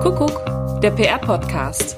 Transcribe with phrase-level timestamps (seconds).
[0.00, 1.94] Kuckuck, der PR-Podcast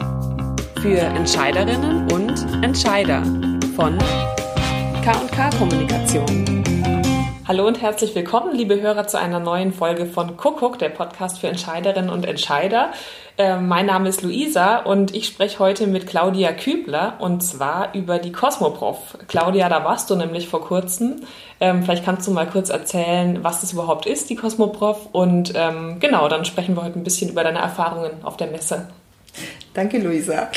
[0.81, 3.23] für Entscheiderinnen und Entscheider
[3.77, 3.97] von
[5.05, 6.82] K&K Kommunikation.
[7.49, 11.49] Hallo und herzlich willkommen, liebe Hörer, zu einer neuen Folge von Kuckuck, der Podcast für
[11.49, 12.93] Entscheiderinnen und Entscheider.
[13.37, 18.21] Äh, mein Name ist Luisa und ich spreche heute mit Claudia Kübler und zwar über
[18.21, 19.19] die Cosmoprof.
[19.27, 21.23] Claudia, da warst du nämlich vor kurzem.
[21.59, 25.09] Ähm, vielleicht kannst du mal kurz erzählen, was das überhaupt ist, die Cosmoprof.
[25.11, 28.87] Und ähm, genau, dann sprechen wir heute ein bisschen über deine Erfahrungen auf der Messe.
[29.75, 30.49] Danke, Luisa.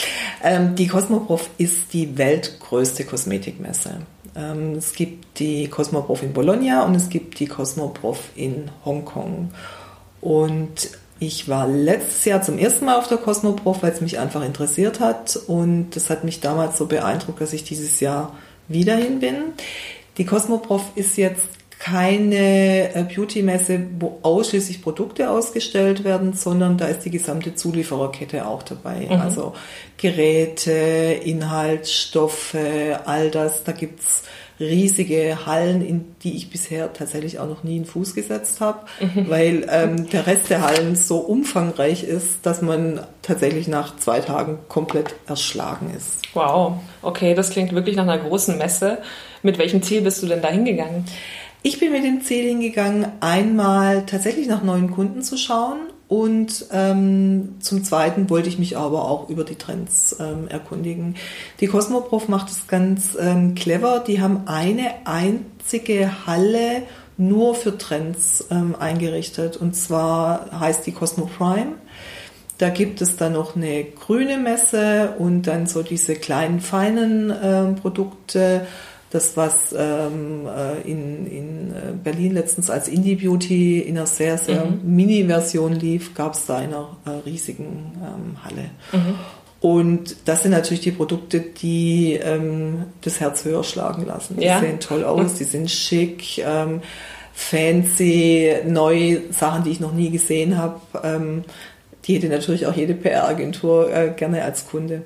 [0.44, 4.02] Ähm, die Cosmoprof ist die weltgrößte Kosmetikmesse.
[4.36, 9.52] Ähm, es gibt die Cosmoprof in Bologna und es gibt die Cosmoprof in Hongkong.
[10.22, 10.90] Und
[11.20, 15.00] ich war letztes Jahr zum ersten Mal auf der Cosmoprof, weil es mich einfach interessiert
[15.00, 15.38] hat.
[15.48, 18.36] Und das hat mich damals so beeindruckt, dass ich dieses Jahr
[18.68, 19.36] wieder hin bin.
[20.18, 21.48] Die Cosmoprof ist jetzt
[21.80, 28.64] keine äh, Beauty-Messe, wo ausschließlich Produkte ausgestellt werden, sondern da ist die gesamte Zuliefererkette auch
[28.64, 29.08] dabei.
[29.10, 29.22] Mhm.
[29.22, 29.54] Also
[29.98, 32.56] Geräte, Inhaltsstoffe,
[33.06, 33.64] all das.
[33.64, 34.24] Da gibt's
[34.60, 39.30] riesige Hallen, in die ich bisher tatsächlich auch noch nie einen Fuß gesetzt habe, mhm.
[39.30, 44.60] weil ähm, der Rest der Hallen so umfangreich ist, dass man tatsächlich nach zwei Tagen
[44.70, 46.22] komplett erschlagen ist.
[46.34, 49.00] Wow, okay, das klingt wirklich nach einer großen Messe.
[49.44, 51.06] Mit welchem Ziel bist du denn da hingegangen?
[51.68, 57.56] Ich bin mit dem Ziel hingegangen, einmal tatsächlich nach neuen Kunden zu schauen und ähm,
[57.60, 61.16] zum Zweiten wollte ich mich aber auch über die Trends ähm, erkundigen.
[61.62, 64.04] Die Cosmoprof macht es ganz ähm, clever.
[64.06, 66.84] Die haben eine einzige Halle
[67.18, 71.78] nur für Trends ähm, eingerichtet und zwar heißt die Cosmo Prime.
[72.60, 77.74] Da gibt es dann noch eine grüne Messe und dann so diese kleinen feinen äh,
[77.82, 78.68] Produkte
[79.10, 84.38] das, was ähm, äh, in, in äh, Berlin letztens als Indie Beauty in einer sehr,
[84.38, 84.96] sehr mhm.
[84.96, 88.70] Mini-Version lief, gab es da in einer äh, riesigen ähm, Halle.
[88.92, 89.16] Mhm.
[89.62, 94.38] Und das sind natürlich die Produkte, die ähm, das Herz höher schlagen lassen.
[94.38, 94.60] Die ja.
[94.60, 96.82] sehen toll aus, die sind schick, ähm,
[97.34, 100.80] fancy, neu, Sachen, die ich noch nie gesehen habe.
[101.04, 101.46] Ähm,
[102.06, 105.04] die hätte natürlich auch jede PR-Agentur äh, gerne als Kunde.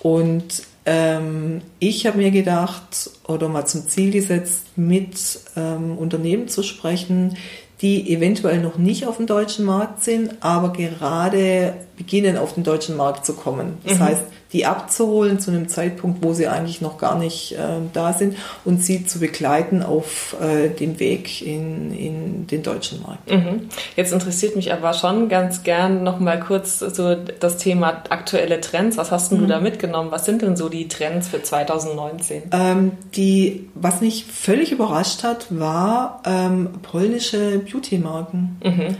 [0.00, 6.62] Und ähm, ich habe mir gedacht oder mal zum Ziel gesetzt, mit ähm, Unternehmen zu
[6.62, 7.36] sprechen,
[7.80, 12.96] die eventuell noch nicht auf dem deutschen Markt sind, aber gerade beginnen auf den deutschen
[12.96, 13.78] Markt zu kommen.
[13.84, 14.04] Das mhm.
[14.04, 14.22] heißt,
[14.52, 18.82] die abzuholen zu einem Zeitpunkt, wo sie eigentlich noch gar nicht äh, da sind und
[18.82, 23.30] sie zu begleiten auf äh, dem Weg in, in den deutschen Markt.
[23.30, 23.68] Mhm.
[23.96, 28.96] Jetzt interessiert mich aber schon ganz gern noch mal kurz so das Thema aktuelle Trends.
[28.96, 29.42] Was hast denn mhm.
[29.42, 30.12] du da mitgenommen?
[30.12, 32.44] Was sind denn so die Trends für 2019?
[32.52, 38.60] Ähm, die, was mich völlig überrascht hat, war ähm, polnische Beauty-Marken.
[38.62, 38.96] Mhm.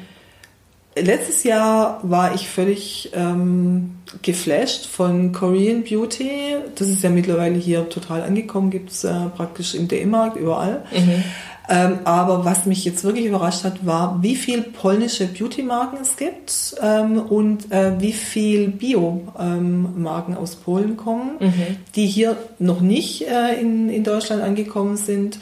[0.96, 6.56] Letztes Jahr war ich völlig ähm, geflasht von Korean Beauty.
[6.76, 10.84] Das ist ja mittlerweile hier total angekommen, gibt es äh, praktisch im DM-Markt überall.
[10.92, 11.24] Mhm.
[11.68, 16.76] Ähm, aber was mich jetzt wirklich überrascht hat, war, wie viel polnische Beauty-Marken es gibt
[16.82, 21.76] ähm, und äh, wie viel Bio-Marken aus Polen kommen, mhm.
[21.96, 25.38] die hier noch nicht äh, in, in Deutschland angekommen sind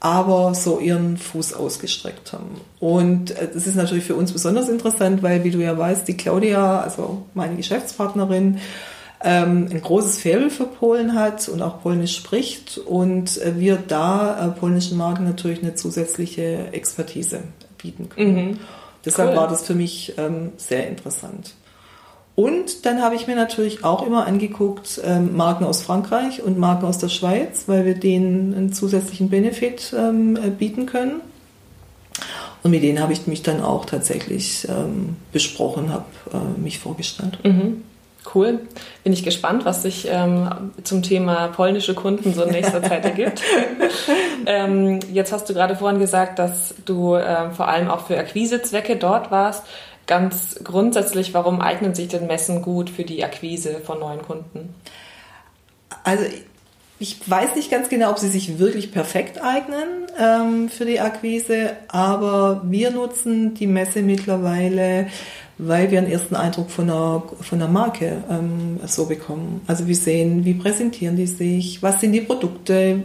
[0.00, 2.60] aber so ihren Fuß ausgestreckt haben.
[2.80, 6.16] Und äh, das ist natürlich für uns besonders interessant, weil, wie du ja weißt, die
[6.16, 8.58] Claudia, also meine Geschäftspartnerin,
[9.24, 14.46] ähm, ein großes Faible für Polen hat und auch Polnisch spricht und äh, wir da
[14.46, 17.40] äh, polnischen Marken natürlich eine zusätzliche Expertise
[17.78, 18.34] bieten können.
[18.34, 18.58] Mhm.
[19.04, 19.36] Deshalb cool.
[19.36, 21.54] war das für mich ähm, sehr interessant.
[22.36, 26.84] Und dann habe ich mir natürlich auch immer angeguckt, ähm, Marken aus Frankreich und Marken
[26.84, 31.22] aus der Schweiz, weil wir denen einen zusätzlichen Benefit ähm, äh, bieten können.
[32.62, 37.38] Und mit denen habe ich mich dann auch tatsächlich ähm, besprochen, habe äh, mich vorgestellt.
[37.42, 37.82] Mhm.
[38.34, 38.60] Cool.
[39.02, 40.50] Bin ich gespannt, was sich ähm,
[40.82, 43.40] zum Thema polnische Kunden so in nächster Zeit ergibt.
[44.46, 48.96] ähm, jetzt hast du gerade vorhin gesagt, dass du äh, vor allem auch für Akquisezwecke
[48.96, 49.62] dort warst
[50.06, 54.74] ganz grundsätzlich, warum eignen sich denn Messen gut für die Akquise von neuen Kunden?
[56.04, 56.24] Also
[56.98, 61.72] ich weiß nicht ganz genau, ob sie sich wirklich perfekt eignen ähm, für die Akquise,
[61.88, 65.08] aber wir nutzen die Messe mittlerweile,
[65.58, 69.60] weil wir einen ersten Eindruck von einer, von einer Marke ähm, so bekommen.
[69.66, 73.02] Also wir sehen, wie präsentieren die sich, was sind die Produkte,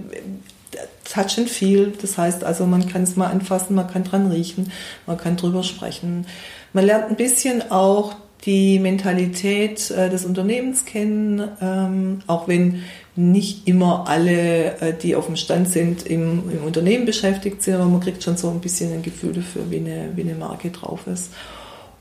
[1.03, 4.71] Touch and Feel, das heißt also, man kann es mal anfassen, man kann dran riechen,
[5.05, 6.25] man kann drüber sprechen.
[6.73, 8.15] Man lernt ein bisschen auch
[8.45, 12.83] die Mentalität äh, des Unternehmens kennen, ähm, auch wenn
[13.15, 17.85] nicht immer alle, äh, die auf dem Stand sind, im, im, Unternehmen beschäftigt sind, aber
[17.85, 21.07] man kriegt schon so ein bisschen ein Gefühl dafür, wie eine, wie eine Marke drauf
[21.07, 21.31] ist.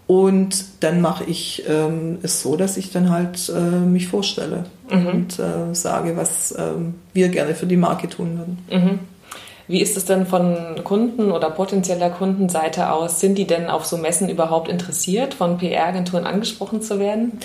[0.06, 5.06] Und dann mache ich ähm, es so, dass ich dann halt äh, mich vorstelle mhm.
[5.06, 6.72] und äh, sage, was äh,
[7.12, 8.58] wir gerne für die Marke tun würden.
[8.70, 8.98] Mhm.
[9.70, 13.20] Wie ist es denn von Kunden oder potenzieller Kundenseite aus?
[13.20, 17.38] Sind die denn auf so Messen überhaupt interessiert, von PR-Agenturen angesprochen zu werden?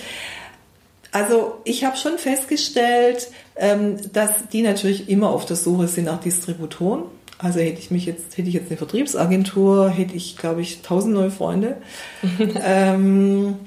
[1.12, 6.20] Also ich habe schon festgestellt, ähm, dass die natürlich immer auf der Suche sind nach
[6.20, 7.04] Distributoren.
[7.38, 11.14] Also hätte ich mich jetzt, hätte ich jetzt eine Vertriebsagentur, hätte ich, glaube ich, tausend
[11.14, 11.78] neue Freunde.
[12.66, 13.60] ähm,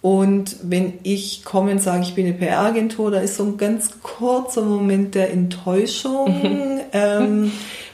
[0.00, 4.00] und wenn ich komme und sage, ich bin eine PR-Agentur, da ist so ein ganz
[4.04, 7.50] kurzer Moment der Enttäuschung, ähm,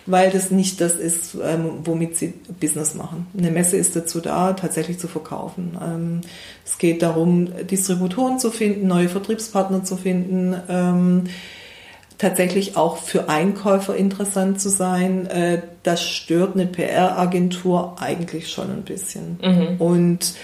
[0.06, 3.26] weil das nicht das ist, ähm, womit sie Business machen.
[3.37, 5.76] Eine Messe ist dazu da, tatsächlich zu verkaufen.
[5.81, 6.20] Ähm,
[6.64, 11.25] es geht darum, Distributoren zu finden, neue Vertriebspartner zu finden ähm,
[12.22, 18.82] tatsächlich auch für Einkäufer interessant zu sein, äh, das stört eine PR-Agentur eigentlich schon ein
[18.82, 19.40] bisschen.
[19.43, 19.81] Mhm.
[19.81, 20.34] Und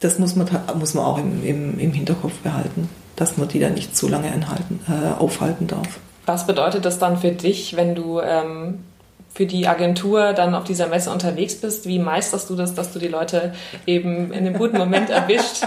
[0.00, 0.48] das muss man,
[0.78, 4.32] muss man auch im, im, im Hinterkopf behalten, dass man die da nicht zu lange
[4.32, 6.00] anhalten, äh, aufhalten darf.
[6.24, 8.78] Was bedeutet das dann für dich, wenn du ähm,
[9.36, 11.86] für die Agentur dann auf dieser Messe unterwegs bist?
[11.86, 13.52] Wie meisterst du das, dass du die Leute
[13.86, 15.62] eben in einem guten Moment erwischt?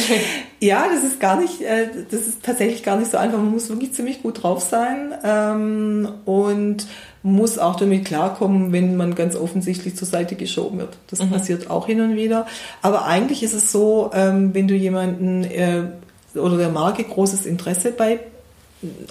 [0.60, 3.38] ja, das ist gar nicht, äh, das ist tatsächlich gar nicht so einfach.
[3.38, 6.88] Man muss wirklich ziemlich gut drauf sein ähm, und
[7.22, 10.96] muss auch damit klarkommen, wenn man ganz offensichtlich zur Seite geschoben wird.
[11.08, 11.30] Das mhm.
[11.30, 12.46] passiert auch hin und wieder.
[12.82, 15.84] Aber eigentlich ist es so, ähm, wenn du jemanden äh,
[16.34, 18.18] oder der Marke großes Interesse bei,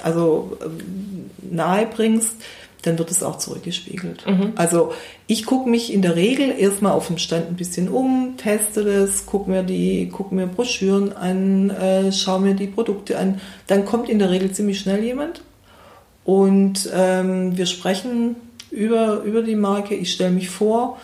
[0.04, 2.36] also ähm, nahe bringst,
[2.81, 4.25] dann wird es auch zurückgespiegelt.
[4.25, 4.54] Mhm.
[4.56, 4.94] Also
[5.28, 9.25] ich gucke mich in der Regel erstmal auf dem Stand ein bisschen um, teste das,
[9.25, 13.39] gucke mir die, gucke mir Broschüren an, äh, schaue mir die Produkte an.
[13.68, 15.42] Dann kommt in der Regel ziemlich schnell jemand
[16.24, 18.36] und ähm, wir sprechen
[18.72, 19.95] über, über die Marke.
[19.95, 20.98] Ich stelle mich vor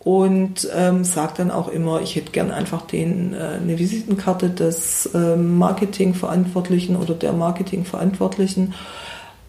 [0.00, 5.06] und ähm, sage dann auch immer, ich hätte gern einfach den, äh, eine Visitenkarte des
[5.14, 8.74] äh, Marketingverantwortlichen oder der Marketingverantwortlichen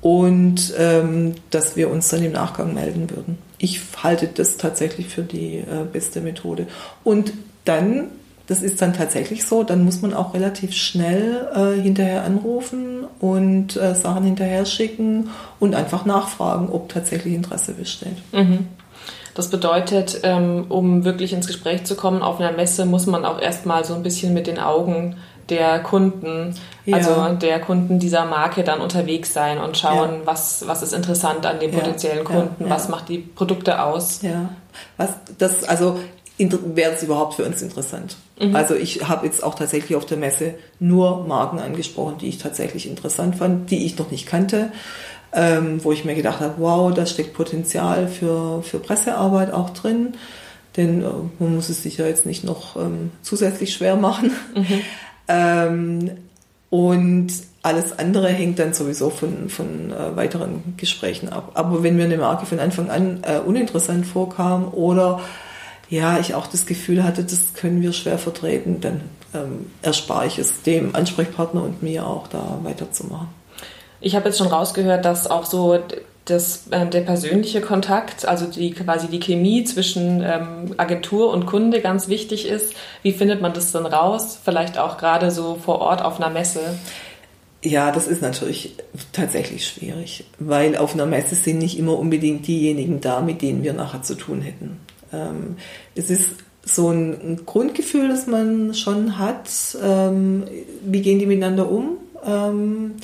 [0.05, 3.39] und ähm, dass wir uns dann im Nachgang melden würden.
[3.57, 6.67] Ich halte das tatsächlich für die äh, beste Methode.
[7.03, 8.09] Und dann,
[8.45, 13.77] das ist dann tatsächlich so, dann muss man auch relativ schnell äh, hinterher anrufen und
[13.77, 18.17] äh, Sachen hinterher schicken und einfach nachfragen, ob tatsächlich Interesse besteht.
[18.31, 18.67] Mhm.
[19.33, 23.41] Das bedeutet, ähm, um wirklich ins Gespräch zu kommen auf einer Messe, muss man auch
[23.41, 25.15] erstmal so ein bisschen mit den Augen
[25.49, 26.55] der Kunden,
[26.85, 26.97] ja.
[26.97, 30.25] also der Kunden dieser Marke dann unterwegs sein und schauen, ja.
[30.25, 34.21] was, was ist interessant an den potenziellen Kunden, was macht die Produkte aus.
[34.21, 34.49] Ja,
[34.97, 35.99] was das, also
[36.37, 38.17] wäre es überhaupt für uns interessant.
[38.39, 38.55] Mhm.
[38.55, 42.89] Also ich habe jetzt auch tatsächlich auf der Messe nur Marken angesprochen, die ich tatsächlich
[42.89, 44.71] interessant fand, die ich noch nicht kannte,
[45.31, 50.15] ähm, wo ich mir gedacht habe, wow, da steckt Potenzial für, für Pressearbeit auch drin.
[50.77, 51.07] Denn äh,
[51.39, 54.31] man muss es sich ja jetzt nicht noch ähm, zusätzlich schwer machen.
[54.55, 54.81] Mhm.
[55.27, 56.11] Ähm,
[56.69, 57.27] und
[57.61, 61.51] alles andere hängt dann sowieso von, von äh, weiteren Gesprächen ab.
[61.55, 65.21] Aber wenn mir eine Marke von Anfang an äh, uninteressant vorkam oder
[65.89, 69.01] ja, ich auch das Gefühl hatte, das können wir schwer vertreten, dann
[69.33, 73.29] ähm, erspare ich es dem Ansprechpartner und mir auch da weiterzumachen.
[74.01, 75.79] Ich habe jetzt schon rausgehört, dass auch so
[76.25, 81.81] das, äh, der persönliche Kontakt, also die quasi die Chemie zwischen ähm, Agentur und Kunde
[81.81, 82.73] ganz wichtig ist.
[83.03, 84.39] Wie findet man das dann raus?
[84.43, 86.61] Vielleicht auch gerade so vor Ort auf einer Messe?
[87.63, 88.75] Ja, das ist natürlich
[89.11, 93.73] tatsächlich schwierig, weil auf einer Messe sind nicht immer unbedingt diejenigen da, mit denen wir
[93.73, 94.79] nachher zu tun hätten.
[95.11, 95.55] Ähm,
[95.95, 96.29] es ist
[96.63, 99.49] so ein, Grundgefühl, das man schon hat.
[99.83, 100.43] Ähm,
[100.83, 101.97] wie gehen die miteinander um?
[102.25, 102.95] Ähm,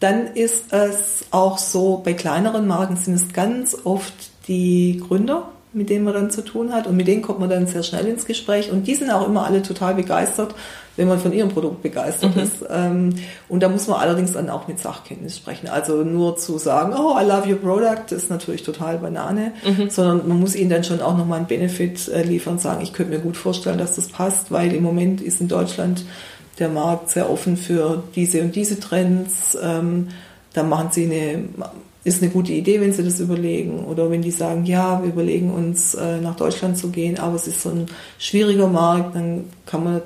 [0.00, 4.14] dann ist es auch so, bei kleineren Marken sind es ganz oft
[4.48, 7.66] die Gründer, mit denen man dann zu tun hat und mit denen kommt man dann
[7.66, 10.54] sehr schnell ins Gespräch und die sind auch immer alle total begeistert,
[10.96, 12.42] wenn man von ihrem Produkt begeistert mhm.
[12.42, 12.56] ist.
[12.68, 13.14] Ähm,
[13.48, 15.68] und da muss man allerdings dann auch mit Sachkenntnis sprechen.
[15.68, 19.90] Also nur zu sagen, oh, I love your product, ist natürlich total Banane, mhm.
[19.90, 22.92] sondern man muss ihnen dann schon auch nochmal einen Benefit äh, liefern und sagen, ich
[22.92, 26.04] könnte mir gut vorstellen, dass das passt, weil im Moment ist in Deutschland
[26.60, 29.56] der Markt sehr offen für diese und diese Trends.
[29.60, 30.08] Ähm,
[30.52, 31.44] da machen sie eine,
[32.04, 33.84] ist eine gute Idee, wenn sie das überlegen.
[33.84, 37.46] Oder wenn die sagen, ja, wir überlegen uns äh, nach Deutschland zu gehen, aber es
[37.46, 37.86] ist so ein
[38.18, 40.02] schwieriger Markt, dann kann man,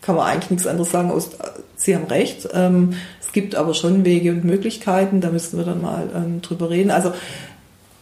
[0.00, 1.30] kann man eigentlich nichts anderes sagen, aus,
[1.76, 2.48] sie haben recht.
[2.52, 6.70] Ähm, es gibt aber schon Wege und Möglichkeiten, da müssen wir dann mal ähm, drüber
[6.70, 6.90] reden.
[6.90, 7.12] Also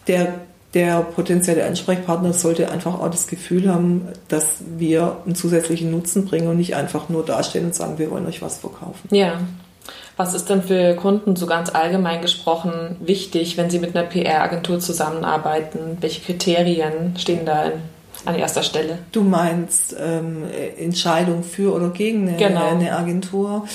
[0.07, 0.35] der
[0.75, 6.49] der potenzielle Ansprechpartner sollte einfach auch das Gefühl haben, dass wir einen zusätzlichen Nutzen bringen
[6.49, 9.09] und nicht einfach nur dastehen und sagen, wir wollen euch was verkaufen.
[9.15, 9.41] Ja.
[10.17, 14.79] Was ist denn für Kunden so ganz allgemein gesprochen wichtig, wenn sie mit einer PR-Agentur
[14.79, 15.99] zusammenarbeiten?
[16.01, 17.73] Welche Kriterien stehen da
[18.25, 18.99] an erster Stelle.
[19.11, 20.45] Du meinst ähm,
[20.79, 22.69] Entscheidung für oder gegen eine, Genau.
[22.69, 23.67] eine Agentur.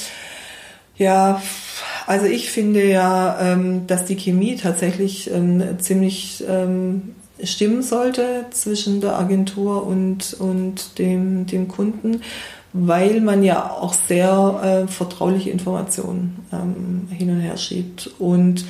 [0.97, 1.41] Ja,
[2.07, 9.01] also ich finde ja, ähm, dass die Chemie tatsächlich ähm, ziemlich ähm, stimmen sollte zwischen
[9.01, 12.21] der Agentur und, und dem, dem Kunden,
[12.71, 16.39] weil man ja auch sehr äh, vertrauliche Informationen
[17.11, 18.65] hin und her schiebt und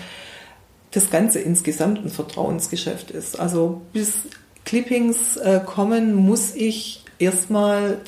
[0.92, 3.40] das Ganze insgesamt ein Vertrauensgeschäft ist.
[3.40, 4.24] Also bis
[4.66, 8.00] Clippings äh, kommen, muss ich erstmal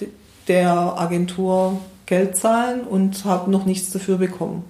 [0.48, 4.63] der Agentur Geld zahlen und habe noch nichts dafür bekommen.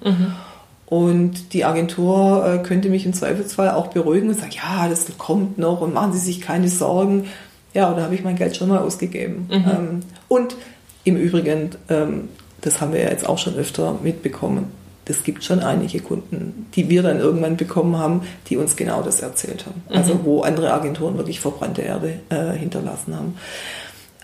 [0.89, 5.60] Und die Agentur äh, könnte mich im Zweifelsfall auch beruhigen und sagen, ja, das kommt
[5.60, 7.27] noch und machen Sie sich keine Sorgen.
[7.75, 9.48] Ja, da habe ich mein Geld schon mal ausgegeben.
[9.51, 10.55] Ähm, und
[11.03, 12.29] im Übrigen, ähm,
[12.62, 14.72] das haben wir ja jetzt auch schon öfter mitbekommen,
[15.10, 19.22] es gibt schon einige Kunden, die wir dann irgendwann bekommen haben, die uns genau das
[19.22, 19.81] erzählt haben.
[19.89, 23.36] Also wo andere Agenturen wirklich verbrannte Erde äh, hinterlassen haben.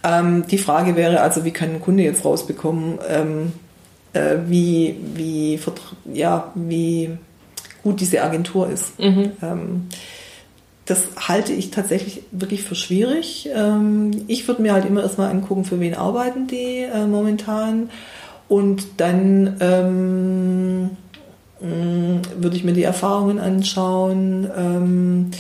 [0.04, 3.54] Ähm, die Frage wäre also, wie kann ein Kunde jetzt rausbekommen, ähm,
[4.16, 5.60] äh, wie, wie,
[6.14, 7.18] ja, wie
[7.84, 8.94] gut diese Agentur ist.
[9.42, 9.88] Ähm,
[10.86, 13.50] das halte ich tatsächlich wirklich für schwierig.
[13.54, 17.90] Ähm, ich würde mir halt immer erstmal angucken, für wen arbeiten die äh, momentan.
[18.48, 20.90] Und dann ähm,
[21.60, 24.48] mh, würde ich mir die Erfahrungen anschauen.
[24.56, 25.32] Ähm,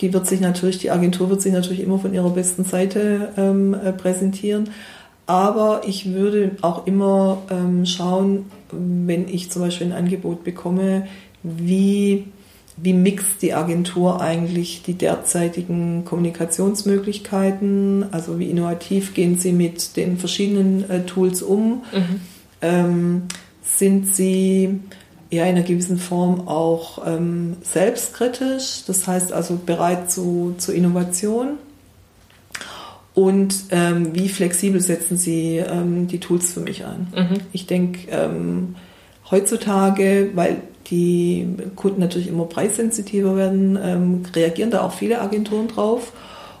[0.00, 3.74] die wird sich natürlich, die Agentur wird sich natürlich immer von ihrer besten Seite ähm,
[3.74, 4.70] äh, präsentieren.
[5.26, 11.06] Aber ich würde auch immer ähm, schauen, wenn ich zum Beispiel ein Angebot bekomme,
[11.42, 12.26] wie,
[12.76, 20.18] wie mixt die Agentur eigentlich die derzeitigen Kommunikationsmöglichkeiten, also wie innovativ gehen sie mit den
[20.18, 21.84] verschiedenen äh, Tools um,
[22.60, 23.22] ähm,
[23.62, 24.80] sind sie
[25.30, 31.58] ja in einer gewissen Form auch ähm, selbstkritisch, das heißt also bereit zu, zur Innovation.
[33.14, 37.06] Und ähm, wie flexibel setzen Sie ähm, die Tools für mich ein?
[37.52, 38.74] Ich denke, ähm,
[39.30, 46.12] heutzutage, weil die Kunden natürlich immer preissensitiver werden, ähm, reagieren da auch viele Agenturen drauf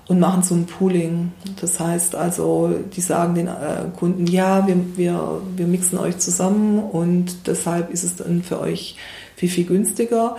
[0.06, 1.32] und machen so ein Pooling.
[1.60, 6.78] Das heißt also, die sagen den äh, Kunden, ja, wir, wir, wir mixen euch zusammen
[6.78, 8.96] und deshalb ist es dann für euch
[9.36, 10.36] viel, viel günstiger.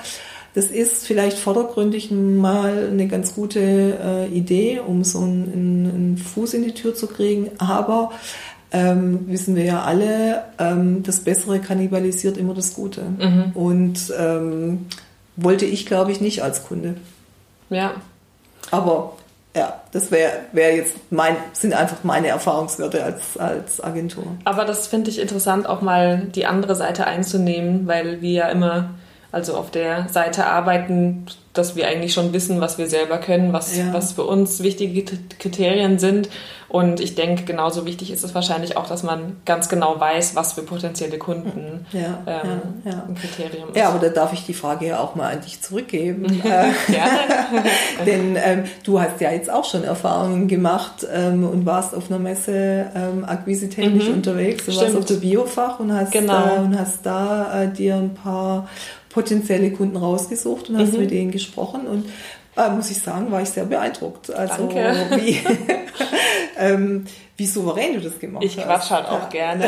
[0.55, 6.53] Das ist vielleicht vordergründig mal eine ganz gute äh, Idee, um so einen, einen, Fuß
[6.53, 8.11] in die Tür zu kriegen, aber
[8.71, 13.01] ähm, wissen wir ja alle, ähm, das Bessere kannibalisiert immer das Gute.
[13.53, 14.85] Und ähm,
[15.35, 16.95] wollte ich, glaube ich, nicht als Kunde.
[17.69, 17.91] Ja.
[18.71, 19.17] Aber
[19.55, 24.25] ja, das wäre wär jetzt mein, sind einfach meine Erfahrungswerte als, als Agentur.
[24.45, 28.91] Aber das finde ich interessant, auch mal die andere Seite einzunehmen, weil wir ja immer
[29.35, 33.75] also auf der Seite arbeiten, dass wir eigentlich schon wissen, was wir selber können, was,
[33.77, 33.91] Ja.
[33.93, 35.03] was für uns wichtige
[35.39, 36.29] Kriterien sind.
[36.69, 40.53] Und ich denke, genauso wichtig ist es wahrscheinlich auch, dass man ganz genau weiß, was
[40.53, 43.77] für potenzielle Kunden Ja, ähm, ja, ein Kriterium ist.
[43.77, 46.41] Ja, aber da darf ich die Frage ja auch mal an dich zurückgeben.
[48.05, 52.19] denn ähm, du hast ja jetzt auch schon Erfahrungen gemacht ähm, und warst auf einer
[52.19, 54.65] Messe ähm, akquisetechnisch unterwegs.
[54.65, 54.85] Du warst Mhm.
[54.87, 54.97] Stimmt.
[54.99, 56.55] auf der Biofach und hast, Genau.
[56.55, 58.67] äh, und hast da äh, dir ein paar
[59.15, 60.99] potenzielle Kunden rausgesucht und hast Mhm.
[60.99, 62.05] mit denen gesprochen und
[62.57, 64.29] äh, muss ich sagen, war ich sehr beeindruckt.
[64.33, 64.95] Also Danke.
[65.17, 65.39] wie,
[66.57, 67.05] ähm,
[67.37, 68.65] wie souverän du das gemacht Ich hast.
[68.65, 69.29] quatsch halt auch ja.
[69.29, 69.65] gerne.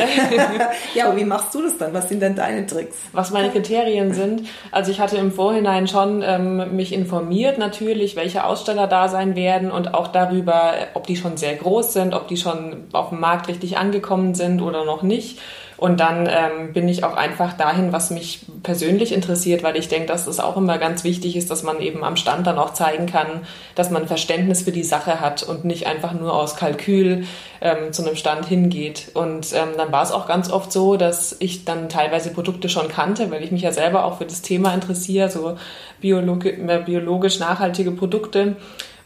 [0.96, 1.94] Ja, aber wie machst du das dann?
[1.94, 2.96] Was sind denn deine Tricks?
[3.12, 4.44] Was meine Kriterien sind.
[4.72, 9.70] Also ich hatte im Vorhinein schon ähm, mich informiert natürlich, welche Aussteller da sein werden
[9.72, 13.48] und auch darüber, ob die schon sehr groß sind, ob die schon auf dem Markt
[13.50, 15.39] richtig angekommen sind oder noch nicht.
[15.78, 20.08] Und dann ähm, bin ich auch einfach dahin, was mich persönlich interessiert, weil ich denke,
[20.08, 23.06] dass es auch immer ganz wichtig ist, dass man eben am Stand dann auch zeigen
[23.06, 27.26] kann, dass man Verständnis für die Sache hat und nicht einfach nur aus Kalkül
[27.62, 29.12] ähm, zu einem Stand hingeht.
[29.14, 32.88] Und ähm, dann war es auch ganz oft so, dass ich dann teilweise Produkte schon
[32.88, 35.58] kannte, weil ich mich ja selber auch für das Thema interessiere, so
[36.02, 38.56] biologi äh, biologisch nachhaltige Produkte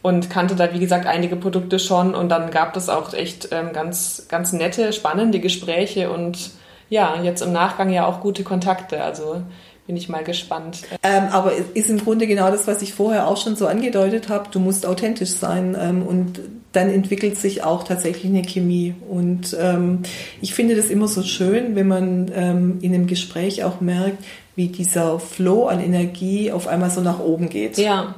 [0.01, 2.15] und kannte da, wie gesagt, einige Produkte schon.
[2.15, 6.51] Und dann gab es auch echt ähm, ganz, ganz nette, spannende Gespräche und
[6.91, 9.01] ja, jetzt im Nachgang ja auch gute Kontakte.
[9.01, 9.41] Also
[9.87, 10.81] bin ich mal gespannt.
[11.01, 14.27] Ähm, aber es ist im Grunde genau das, was ich vorher auch schon so angedeutet
[14.29, 14.49] habe.
[14.51, 16.39] Du musst authentisch sein ähm, und
[16.73, 18.93] dann entwickelt sich auch tatsächlich eine Chemie.
[19.09, 19.99] Und ähm,
[20.41, 24.23] ich finde das immer so schön, wenn man ähm, in einem Gespräch auch merkt,
[24.55, 27.77] wie dieser Flow an Energie auf einmal so nach oben geht.
[27.77, 28.15] Ja.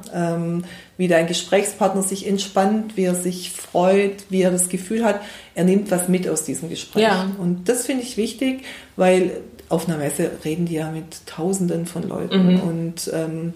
[0.96, 5.20] Wie dein Gesprächspartner sich entspannt, wie er sich freut, wie er das Gefühl hat,
[5.54, 7.02] er nimmt was mit aus diesem Gespräch.
[7.02, 7.30] Ja.
[7.38, 8.62] Und das finde ich wichtig,
[8.96, 13.54] weil auf einer Messe reden die ja mit Tausenden von Leuten und ähm,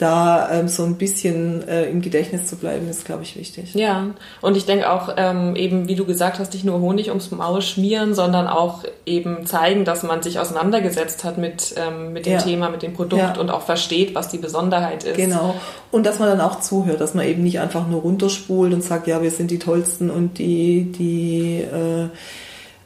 [0.00, 3.74] da ähm, so ein bisschen äh, im Gedächtnis zu bleiben, ist, glaube ich, wichtig.
[3.74, 4.06] Ja,
[4.40, 7.60] und ich denke auch ähm, eben, wie du gesagt hast, nicht nur Honig ums Maul
[7.60, 12.38] schmieren, sondern auch eben zeigen, dass man sich auseinandergesetzt hat mit, ähm, mit dem ja.
[12.38, 13.40] Thema, mit dem Produkt ja.
[13.40, 15.16] und auch versteht, was die Besonderheit ist.
[15.16, 15.54] Genau.
[15.90, 19.06] Und dass man dann auch zuhört, dass man eben nicht einfach nur runterspult und sagt,
[19.06, 22.08] ja, wir sind die Tollsten und die, die äh,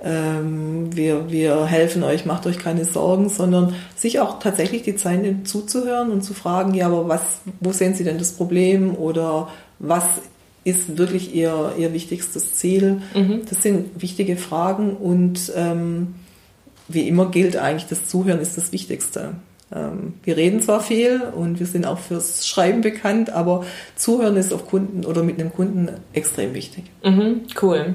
[0.05, 5.23] ähm, wir, wir helfen euch, macht euch keine Sorgen, sondern sich auch tatsächlich die Zeit
[5.23, 7.23] nimmt zuzuhören und zu fragen, ja, aber was,
[7.61, 10.05] wo sehen Sie denn das Problem oder was
[10.65, 13.01] ist wirklich Ihr, Ihr wichtigstes Ziel?
[13.15, 13.43] Mhm.
[13.49, 16.15] Das sind wichtige Fragen und ähm,
[16.87, 19.37] wie immer gilt eigentlich, das Zuhören ist das Wichtigste.
[19.73, 23.65] Ähm, wir reden zwar viel und wir sind auch fürs Schreiben bekannt, aber
[23.97, 26.85] Zuhören ist auf Kunden oder mit einem Kunden extrem wichtig.
[27.03, 27.95] Mhm, cool.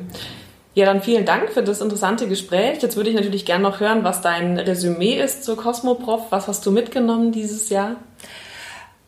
[0.76, 2.82] Ja, dann vielen Dank für das interessante Gespräch.
[2.82, 6.28] Jetzt würde ich natürlich gerne noch hören, was dein Resümee ist zur Cosmoprof.
[6.32, 7.96] Was hast du mitgenommen dieses Jahr?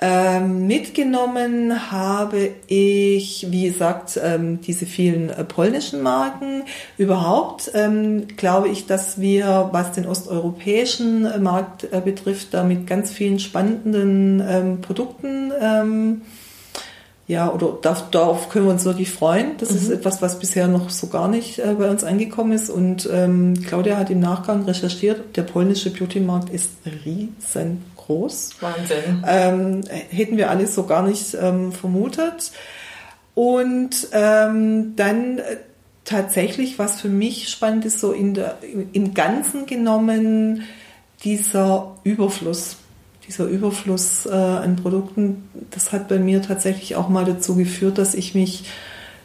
[0.03, 6.63] Ähm, mitgenommen habe ich, wie gesagt, ähm, diese vielen äh, polnischen Marken.
[6.98, 12.88] Überhaupt ähm, glaube ich, dass wir, was den osteuropäischen äh, Markt äh, betrifft, da mit
[12.88, 16.22] ganz vielen spannenden ähm, Produkten ähm,
[17.27, 19.57] ja, oder darauf, darauf können wir uns wirklich freuen.
[19.57, 19.77] Das mhm.
[19.77, 22.69] ist etwas, was bisher noch so gar nicht äh, bei uns angekommen ist.
[22.69, 26.71] Und ähm, Claudia hat im Nachgang recherchiert, der polnische Beauty-Markt ist
[27.05, 28.55] riesengroß.
[28.59, 29.23] Wahnsinn.
[29.25, 32.51] Ähm, hätten wir alles so gar nicht ähm, vermutet.
[33.33, 35.57] Und ähm, dann äh,
[36.03, 38.57] tatsächlich, was für mich spannend ist, so in der,
[38.91, 40.63] im Ganzen genommen,
[41.23, 42.77] dieser Überfluss
[43.31, 48.13] dieser Überfluss äh, an Produkten, das hat bei mir tatsächlich auch mal dazu geführt, dass
[48.13, 48.65] ich mich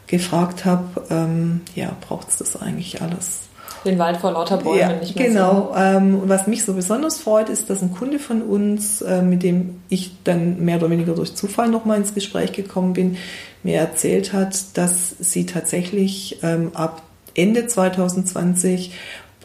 [0.07, 3.41] gefragt habe, ähm, ja, braucht es das eigentlich alles?
[3.83, 5.73] Den Wald vor lauter Bäumen ja, nicht mehr Genau.
[5.77, 9.43] Ähm, und was mich so besonders freut, ist, dass ein Kunde von uns, äh, mit
[9.43, 13.17] dem ich dann mehr oder weniger durch Zufall nochmal ins Gespräch gekommen bin,
[13.63, 17.01] mir erzählt hat, dass sie tatsächlich ähm, ab
[17.35, 18.93] Ende 2020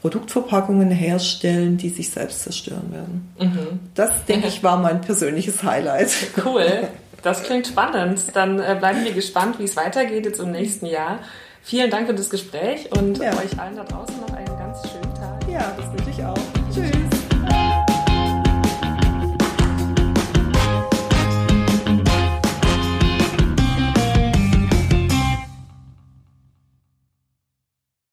[0.02, 3.34] Produktverpackungen herstellen, die sich selbst zerstören werden.
[3.38, 3.80] Mhm.
[3.94, 6.10] Das, denke ich, war mein persönliches Highlight.
[6.44, 6.66] Cool.
[7.22, 8.20] Das klingt spannend.
[8.34, 11.20] Dann äh, bleiben wir gespannt, wie es weitergeht jetzt im nächsten Jahr.
[11.62, 13.30] Vielen Dank für das Gespräch und ja.
[13.34, 15.48] euch allen da draußen noch einen ganz schönen Tag.
[15.48, 16.34] Ja, das wünsche ich auch.
[16.74, 17.01] Tschüss.